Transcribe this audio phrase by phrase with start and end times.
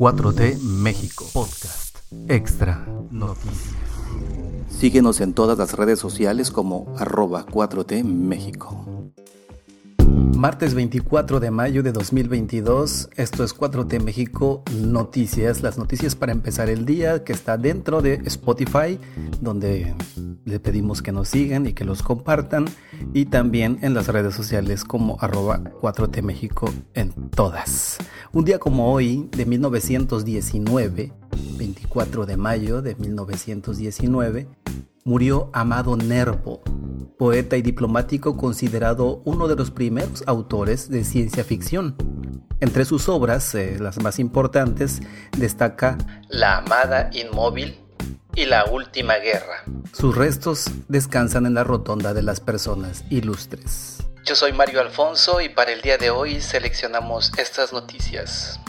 [0.00, 1.26] 4T México.
[1.34, 1.98] Podcast.
[2.26, 2.86] Extra.
[3.10, 3.74] Noticias.
[4.70, 9.12] Síguenos en todas las redes sociales como arroba 4T México.
[10.34, 16.70] Martes 24 de mayo de 2022, esto es 4T México Noticias, las noticias para empezar
[16.70, 18.98] el día que está dentro de Spotify,
[19.42, 19.94] donde
[20.44, 22.66] le pedimos que nos sigan y que los compartan,
[23.12, 27.98] y también en las redes sociales como arroba 4T México en todas.
[28.32, 31.12] Un día como hoy, de 1919,
[31.58, 34.48] 24 de mayo de 1919,
[35.04, 36.62] murió Amado Nervo,
[37.18, 41.96] poeta y diplomático considerado uno de los primeros autores de ciencia ficción.
[42.60, 45.00] Entre sus obras, eh, las más importantes,
[45.36, 45.96] destaca
[46.28, 47.89] La Amada Inmóvil
[48.34, 49.64] y La Última Guerra.
[49.92, 53.98] Sus restos descansan en la rotonda de las personas ilustres.
[54.24, 58.60] Yo soy Mario Alfonso y para el día de hoy seleccionamos estas noticias.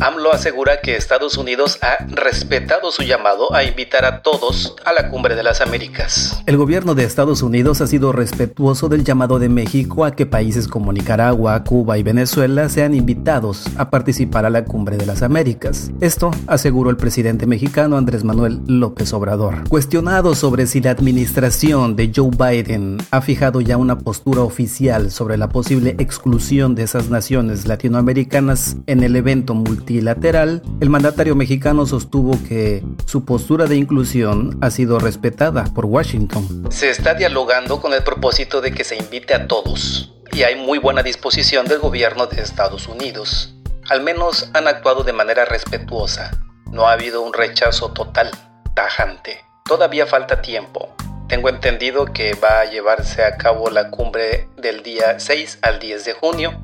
[0.00, 5.08] AMLO asegura que Estados Unidos ha respetado su llamado a invitar a todos a la
[5.08, 6.42] Cumbre de las Américas.
[6.46, 10.66] El gobierno de Estados Unidos ha sido respetuoso del llamado de México a que países
[10.68, 15.90] como Nicaragua, Cuba y Venezuela sean invitados a participar a la Cumbre de las Américas.
[16.00, 19.68] Esto aseguró el presidente mexicano Andrés Manuel López Obrador.
[19.68, 25.36] Cuestionado sobre si la administración de Joe Biden ha fijado ya una postura oficial sobre
[25.36, 31.84] la posible exclusión de esas naciones latinoamericanas en el evento multi multilateral, el mandatario mexicano
[31.84, 36.68] sostuvo que su postura de inclusión ha sido respetada por Washington.
[36.70, 40.78] Se está dialogando con el propósito de que se invite a todos y hay muy
[40.78, 43.54] buena disposición del gobierno de Estados Unidos.
[43.90, 46.30] Al menos han actuado de manera respetuosa.
[46.72, 48.30] No ha habido un rechazo total,
[48.74, 49.44] tajante.
[49.66, 50.94] Todavía falta tiempo.
[51.28, 56.04] Tengo entendido que va a llevarse a cabo la cumbre del día 6 al 10
[56.06, 56.60] de junio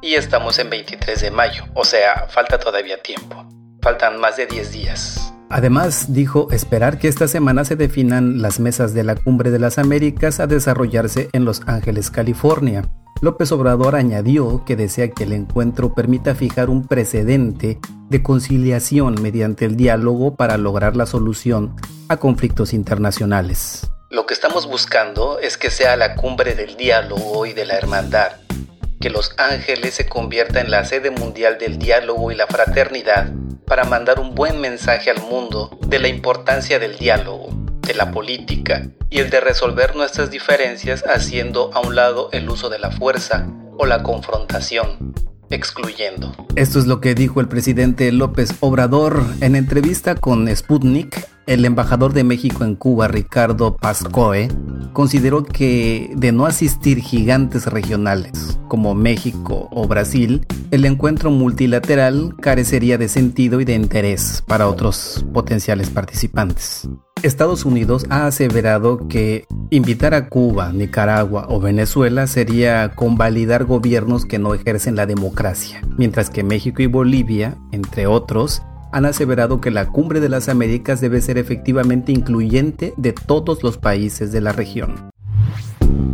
[0.00, 3.46] y estamos en 23 de mayo, o sea, falta todavía tiempo.
[3.82, 5.32] Faltan más de 10 días.
[5.50, 9.78] Además, dijo esperar que esta semana se definan las mesas de la Cumbre de las
[9.78, 12.90] Américas a desarrollarse en Los Ángeles, California.
[13.22, 17.80] López Obrador añadió que desea que el encuentro permita fijar un precedente
[18.10, 21.74] de conciliación mediante el diálogo para lograr la solución
[22.08, 23.90] a conflictos internacionales.
[24.10, 28.32] Lo que estamos buscando es que sea la cumbre del diálogo y de la hermandad
[29.00, 33.32] que Los Ángeles se convierta en la sede mundial del diálogo y la fraternidad
[33.66, 37.48] para mandar un buen mensaje al mundo de la importancia del diálogo,
[37.82, 42.68] de la política y el de resolver nuestras diferencias haciendo a un lado el uso
[42.70, 43.46] de la fuerza
[43.78, 45.14] o la confrontación,
[45.50, 46.34] excluyendo.
[46.56, 51.28] Esto es lo que dijo el presidente López Obrador en entrevista con Sputnik.
[51.46, 54.48] El embajador de México en Cuba, Ricardo Pascoe,
[54.92, 62.98] consideró que de no asistir gigantes regionales como México o Brasil, el encuentro multilateral carecería
[62.98, 66.88] de sentido y de interés para otros potenciales participantes.
[67.22, 74.38] Estados Unidos ha aseverado que invitar a Cuba, Nicaragua o Venezuela sería convalidar gobiernos que
[74.38, 78.62] no ejercen la democracia, mientras que México y Bolivia, entre otros,
[78.92, 83.78] han aseverado que la Cumbre de las Américas debe ser efectivamente incluyente de todos los
[83.78, 85.10] países de la región.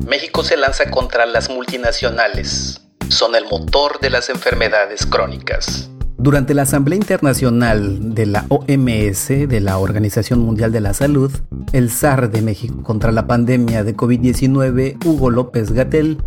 [0.06, 2.82] México se lanza contra las multinacionales.
[3.08, 5.90] Son el motor de las enfermedades crónicas.
[6.18, 11.30] Durante la Asamblea Internacional de la OMS, de la Organización Mundial de la Salud,
[11.72, 16.18] el SAR de México contra la pandemia de COVID-19, Hugo López Gatel,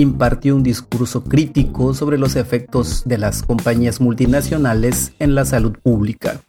[0.00, 6.40] impartió un discurso crítico sobre los efectos de las compañías multinacionales en la salud pública.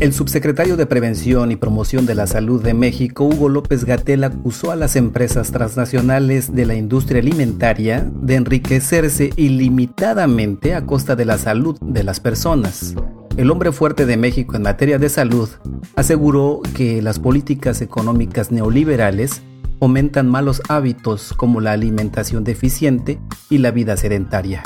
[0.00, 4.70] El subsecretario de Prevención y Promoción de la Salud de México, Hugo López Gatel, acusó
[4.70, 11.38] a las empresas transnacionales de la industria alimentaria de enriquecerse ilimitadamente a costa de la
[11.38, 12.94] salud de las personas.
[13.36, 15.48] El hombre fuerte de México en materia de salud
[15.96, 19.42] aseguró que las políticas económicas neoliberales
[19.78, 23.20] fomentan malos hábitos como la alimentación deficiente
[23.50, 24.62] y la vida sedentaria,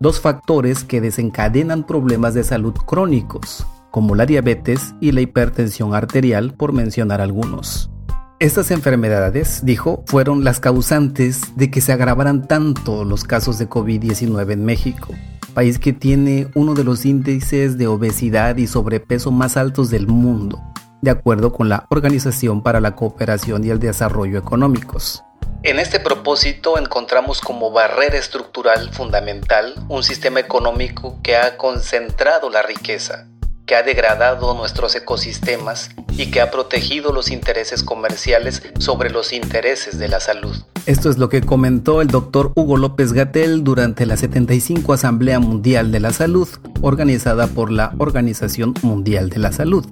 [0.00, 6.54] dos factores que desencadenan problemas de salud crónicos, como la diabetes y la hipertensión arterial,
[6.54, 7.90] por mencionar algunos.
[8.38, 14.52] Estas enfermedades, dijo, fueron las causantes de que se agravaran tanto los casos de COVID-19
[14.52, 15.14] en México,
[15.54, 20.71] país que tiene uno de los índices de obesidad y sobrepeso más altos del mundo
[21.02, 25.22] de acuerdo con la Organización para la Cooperación y el Desarrollo Económicos.
[25.64, 32.62] En este propósito encontramos como barrera estructural fundamental un sistema económico que ha concentrado la
[32.62, 33.26] riqueza,
[33.66, 39.98] que ha degradado nuestros ecosistemas y que ha protegido los intereses comerciales sobre los intereses
[39.98, 40.56] de la salud.
[40.86, 45.92] Esto es lo que comentó el doctor Hugo López Gatel durante la 75 Asamblea Mundial
[45.92, 46.48] de la Salud,
[46.80, 49.86] organizada por la Organización Mundial de la Salud.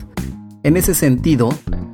[0.62, 1.48] En ese sentido,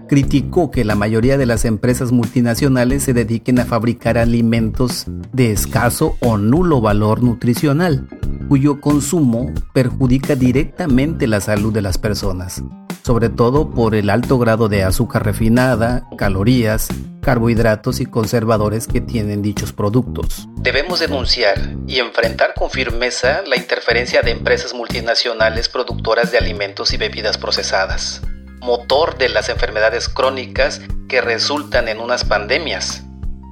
[0.09, 6.17] criticó que la mayoría de las empresas multinacionales se dediquen a fabricar alimentos de escaso
[6.21, 8.09] o nulo valor nutricional,
[8.49, 12.65] cuyo consumo perjudica directamente la salud de las personas,
[13.05, 16.89] sobre todo por el alto grado de azúcar refinada, calorías,
[17.23, 20.49] carbohidratos y conservadores que tienen dichos productos.
[20.57, 26.97] Debemos denunciar y enfrentar con firmeza la interferencia de empresas multinacionales productoras de alimentos y
[26.97, 28.23] bebidas procesadas
[28.61, 33.03] motor de las enfermedades crónicas que resultan en unas pandemias.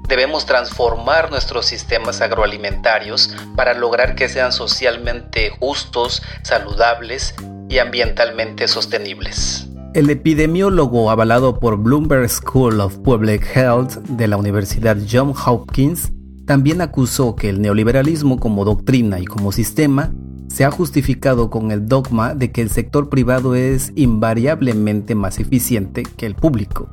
[0.08, 7.34] Debemos transformar nuestros sistemas agroalimentarios para lograr que sean socialmente justos, saludables
[7.70, 9.68] y ambientalmente sostenibles.
[9.94, 16.12] El epidemiólogo avalado por Bloomberg School of Public Health de la Universidad Johns Hopkins
[16.46, 20.12] también acusó que el neoliberalismo como doctrina y como sistema
[20.48, 26.02] se ha justificado con el dogma de que el sector privado es invariablemente más eficiente
[26.02, 26.88] que el público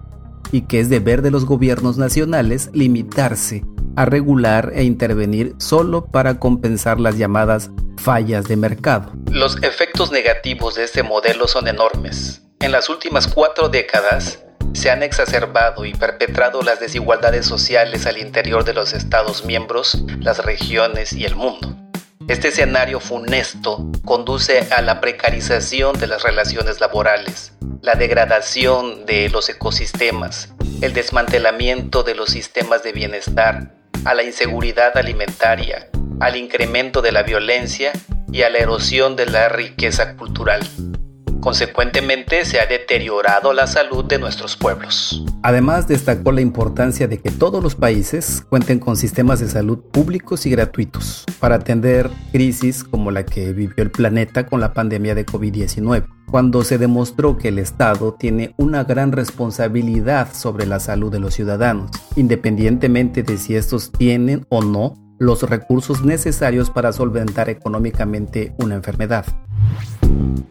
[0.51, 3.63] y que es deber de los gobiernos nacionales limitarse
[3.95, 9.11] a regular e intervenir solo para compensar las llamadas fallas de mercado.
[9.29, 12.41] Los efectos negativos de este modelo son enormes.
[12.59, 14.43] En las últimas cuatro décadas
[14.73, 20.43] se han exacerbado y perpetrado las desigualdades sociales al interior de los Estados miembros, las
[20.45, 21.75] regiones y el mundo.
[22.27, 29.49] Este escenario funesto conduce a la precarización de las relaciones laborales, la degradación de los
[29.49, 33.73] ecosistemas, el desmantelamiento de los sistemas de bienestar,
[34.05, 35.89] a la inseguridad alimentaria,
[36.19, 37.91] al incremento de la violencia
[38.31, 40.61] y a la erosión de la riqueza cultural.
[41.41, 45.25] Consecuentemente, se ha deteriorado la salud de nuestros pueblos.
[45.41, 50.45] Además, destacó la importancia de que todos los países cuenten con sistemas de salud públicos
[50.45, 55.25] y gratuitos para atender crisis como la que vivió el planeta con la pandemia de
[55.25, 61.19] COVID-19, cuando se demostró que el Estado tiene una gran responsabilidad sobre la salud de
[61.19, 68.53] los ciudadanos, independientemente de si estos tienen o no los recursos necesarios para solventar económicamente
[68.59, 69.25] una enfermedad.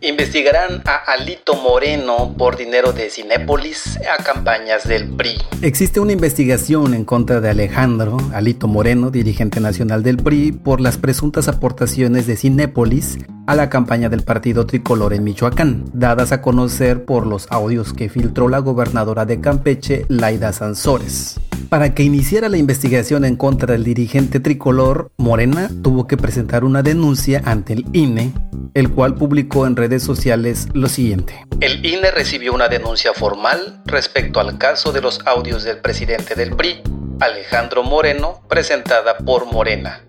[0.00, 5.38] Investigarán a Alito Moreno por dinero de Cinépolis a campañas del PRI.
[5.62, 10.98] Existe una investigación en contra de Alejandro Alito Moreno, dirigente nacional del PRI, por las
[10.98, 17.04] presuntas aportaciones de Cinépolis a la campaña del partido tricolor en Michoacán, dadas a conocer
[17.04, 21.40] por los audios que filtró la gobernadora de Campeche, Laida Sansores.
[21.70, 26.82] Para que iniciara la investigación en contra del dirigente tricolor, Morena tuvo que presentar una
[26.82, 28.32] denuncia ante el INE,
[28.74, 31.46] el cual publicó en redes sociales lo siguiente.
[31.60, 36.56] El INE recibió una denuncia formal respecto al caso de los audios del presidente del
[36.56, 36.82] PRI,
[37.20, 40.04] Alejandro Moreno, presentada por Morena.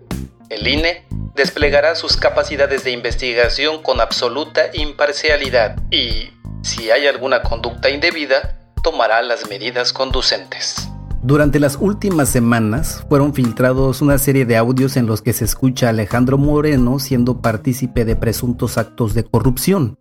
[0.50, 1.06] El INE
[1.36, 6.32] desplegará sus capacidades de investigación con absoluta imparcialidad y,
[6.64, 10.91] si hay alguna conducta indebida, tomará las medidas conducentes.
[11.24, 15.86] Durante las últimas semanas fueron filtrados una serie de audios en los que se escucha
[15.86, 19.98] a Alejandro Moreno siendo partícipe de presuntos actos de corrupción.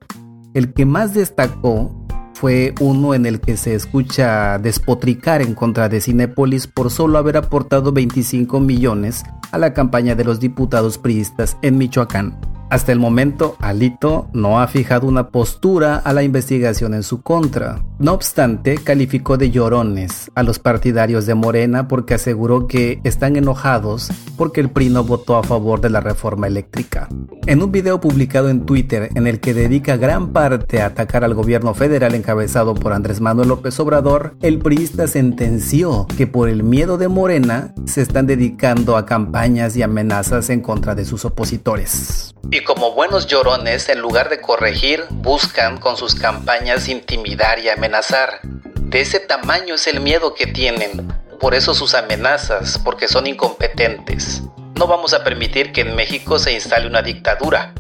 [0.56, 1.96] El que más destacó
[2.34, 7.38] fue uno en el que se escucha despotricar en contra de Cinepolis por solo haber
[7.38, 12.51] aportado 25 millones a la campaña de los diputados priistas en Michoacán.
[12.72, 17.84] Hasta el momento, Alito no ha fijado una postura a la investigación en su contra.
[18.00, 24.10] No obstante, calificó de llorones a los partidarios de Morena porque aseguró que están enojados
[24.38, 27.10] porque el PRI no votó a favor de la reforma eléctrica.
[27.46, 31.34] En un video publicado en Twitter en el que dedica gran parte a atacar al
[31.34, 36.98] gobierno federal encabezado por Andrés Manuel López Obrador, el priista sentenció que por el miedo
[36.98, 42.34] de Morena se están dedicando a campañas y amenazas en contra de sus opositores.
[42.62, 48.40] Y como buenos llorones, en lugar de corregir, buscan con sus campañas intimidar y amenazar.
[48.44, 51.12] De ese tamaño es el miedo que tienen.
[51.40, 54.44] Por eso sus amenazas, porque son incompetentes.
[54.76, 57.74] No vamos a permitir que en México se instale una dictadura,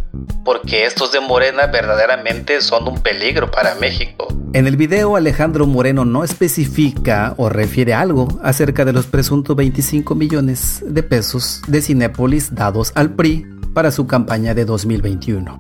[0.44, 4.30] porque estos de Morena verdaderamente son un peligro para México.
[4.54, 10.16] En el video Alejandro Moreno no especifica o refiere algo acerca de los presuntos 25
[10.16, 15.60] millones de pesos de Cinépolis dados al PRI para su campaña de 2021.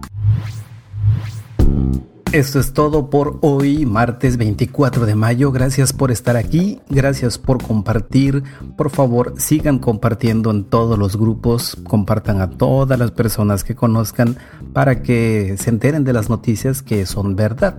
[2.31, 5.51] Esto es todo por hoy, martes 24 de mayo.
[5.51, 8.43] Gracias por estar aquí, gracias por compartir.
[8.77, 14.37] Por favor, sigan compartiendo en todos los grupos, compartan a todas las personas que conozcan
[14.71, 17.75] para que se enteren de las noticias que son verdad.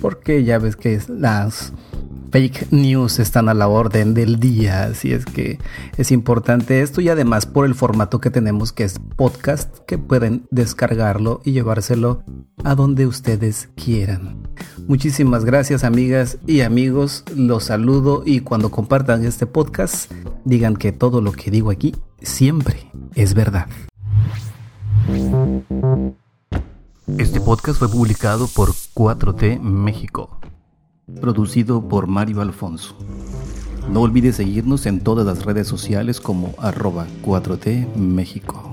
[0.00, 1.72] Porque ya ves que las
[2.30, 5.58] fake news están a la orden del día, así es que
[5.96, 10.46] es importante esto y además por el formato que tenemos que es podcast, que pueden
[10.50, 12.22] descargarlo y llevárselo
[12.64, 14.48] a donde ustedes quieran.
[14.86, 20.10] Muchísimas gracias amigas y amigos, los saludo y cuando compartan este podcast
[20.44, 23.66] digan que todo lo que digo aquí siempre es verdad.
[27.16, 30.37] Este podcast fue publicado por 4T México.
[31.16, 32.94] Producido por Mario Alfonso.
[33.90, 38.67] No olvides seguirnos en todas las redes sociales como arroba 4T México.